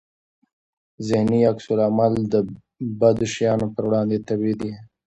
[1.07, 2.35] ذهني عکس العمل د
[2.99, 4.71] بدو شیانو پر وړاندې طبيعي دی.